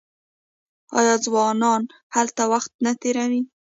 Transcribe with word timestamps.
آیا 0.99 1.15
ځوانان 1.25 1.81
هلته 2.15 2.41
وخت 2.53 2.71
نه 2.83 2.91
تیروي؟ 3.01 3.41